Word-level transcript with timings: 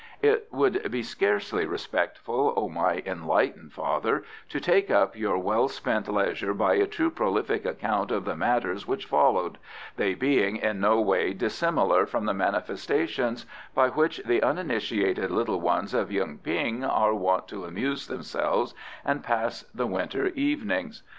It 0.23 0.47
would 0.51 0.81
scarcely 1.05 1.61
be 1.61 1.69
respectful, 1.69 2.55
O 2.57 2.67
my 2.67 3.03
enlightened 3.05 3.71
father, 3.71 4.23
to 4.49 4.59
take 4.59 4.89
up 4.89 5.15
your 5.15 5.37
well 5.37 5.67
spent 5.67 6.11
leisure 6.11 6.55
by 6.55 6.73
a 6.73 6.87
too 6.87 7.11
prolific 7.11 7.65
account 7.65 8.09
of 8.09 8.25
the 8.25 8.35
matters 8.35 8.87
which 8.87 9.05
followed, 9.05 9.59
they 9.97 10.15
being 10.15 10.57
in 10.57 10.79
no 10.79 10.99
way 10.99 11.33
dissimilar 11.35 12.07
from 12.07 12.25
the 12.25 12.33
manifestations 12.33 13.45
by 13.75 13.89
which 13.89 14.17
the 14.25 14.41
uninitiated 14.41 15.29
little 15.29 15.61
ones 15.61 15.93
of 15.93 16.11
Yuen 16.11 16.39
ping 16.39 16.83
are 16.83 17.13
wont 17.13 17.47
to 17.49 17.65
amuse 17.65 18.07
themselves 18.07 18.73
and 19.05 19.23
pass 19.23 19.61
the 19.71 19.85
winter 19.85 20.29
evenings. 20.29 21.03